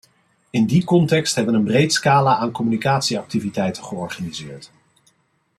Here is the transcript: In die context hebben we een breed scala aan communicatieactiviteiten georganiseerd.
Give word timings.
In 0.49 0.65
die 0.65 0.83
context 0.83 1.35
hebben 1.35 1.53
we 1.53 1.59
een 1.59 1.65
breed 1.65 1.93
scala 1.93 2.35
aan 2.37 2.51
communicatieactiviteiten 2.51 3.83
georganiseerd. 3.83 4.71